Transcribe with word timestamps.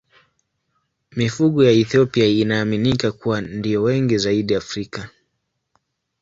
Mifugo 1.11 1.63
ya 1.63 1.71
Ethiopia 1.71 2.25
inaaminika 2.27 3.11
kuwa 3.11 3.41
ndiyo 3.41 3.83
wengi 3.83 4.17
zaidi 4.17 4.55
Afrika. 4.55 5.09